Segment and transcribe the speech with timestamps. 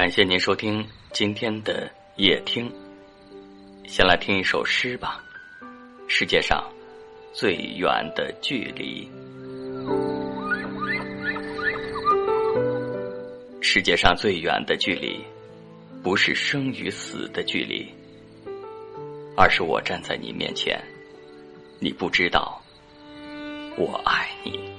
[0.00, 2.72] 感谢您收听今天的夜听。
[3.86, 5.22] 先来听一首诗吧，
[6.08, 6.64] 《世界上
[7.34, 9.06] 最远的距离》。
[13.60, 15.22] 世界上最远的距离，
[16.02, 17.86] 不是生与死的距离，
[19.36, 20.82] 而是我站在你面前，
[21.78, 22.58] 你不知道
[23.76, 24.72] 我爱你。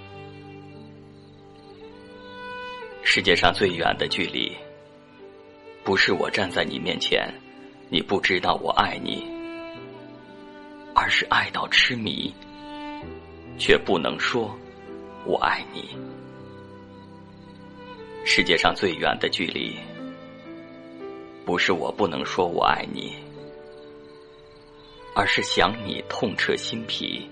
[3.03, 4.51] 世界上最远的距离，
[5.83, 7.27] 不是我站在你面前，
[7.89, 9.25] 你不知道我爱你，
[10.93, 12.33] 而是爱到痴迷，
[13.57, 14.55] 却不能说
[15.25, 15.89] 我爱你。
[18.23, 19.75] 世界上最远的距离，
[21.43, 23.15] 不是我不能说我爱你，
[25.15, 27.27] 而是想你痛彻心脾，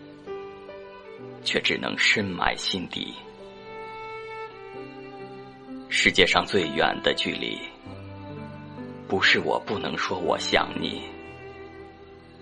[1.43, 3.13] 却只能深埋心底。
[5.87, 7.59] 世界上最远的距离，
[9.09, 11.01] 不是我不能说我想你，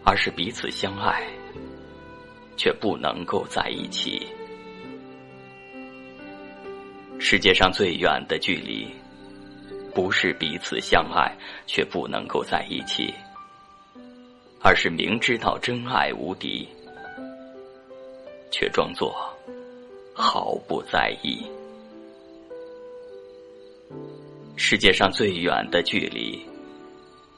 [0.03, 1.25] 而是彼此相爱，
[2.57, 4.27] 却不能够在一起。
[7.19, 8.85] 世界上最远的距离，
[9.95, 11.33] 不是彼此相爱
[11.65, 13.13] 却不能够在一起，
[14.61, 16.67] 而是明知道真爱无敌，
[18.51, 19.15] 却装作
[20.13, 21.47] 毫不在意。
[24.57, 26.45] 世界上最远的距离，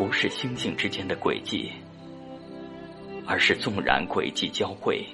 [0.00, 1.70] 不是星星之间的轨迹，
[3.26, 5.04] 而是纵然轨迹交汇，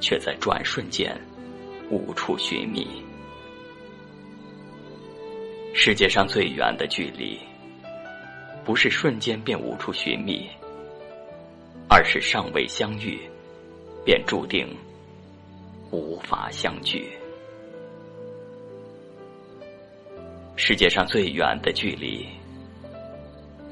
[0.00, 1.20] 却在转瞬间
[1.90, 2.86] 无处寻觅。
[5.74, 7.36] 世界上最远的距离，
[8.64, 10.48] 不是瞬间便无处寻觅，
[11.88, 13.18] 而是尚未相遇，
[14.04, 14.64] 便注定
[15.90, 17.10] 无法相聚。
[20.54, 22.28] 世界上最远的距离，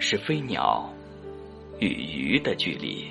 [0.00, 0.90] 是飞鸟
[1.78, 3.08] 与鱼的距离。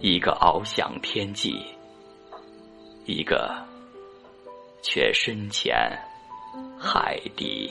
[0.00, 1.60] 一个翱翔天际，
[3.04, 3.52] 一个
[4.82, 5.76] 却深潜
[6.78, 7.70] 海底。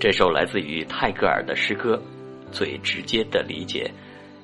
[0.00, 2.00] 这首来自于泰戈尔的诗歌，
[2.52, 3.90] 最直接的理解，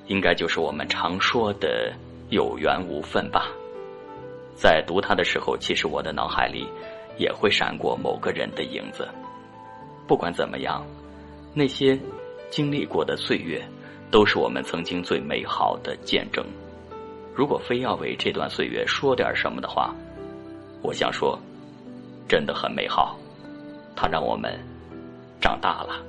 [0.09, 1.93] 应该就是我们常说的
[2.31, 3.47] “有缘无分”吧。
[4.57, 6.67] 在读它的时候，其实我的脑海里
[7.19, 9.09] 也会闪过某个人的影子。
[10.09, 10.85] 不管怎么样，
[11.55, 11.97] 那些
[12.51, 13.63] 经历过的岁月，
[14.11, 16.45] 都是我们曾经最美好的见证。
[17.33, 19.95] 如果非要为这段岁月说点什么的话，
[20.83, 21.39] 我想说，
[22.29, 23.17] 真的很美好。
[23.95, 24.59] 它让我们。
[25.45, 26.03] 长大了，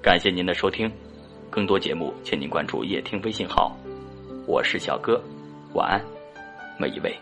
[0.00, 0.88] 感谢您的收听，
[1.50, 3.76] 更多节目请您关注夜听微信号，
[4.46, 5.20] 我是小哥，
[5.74, 6.00] 晚安，
[6.78, 7.12] 每一位。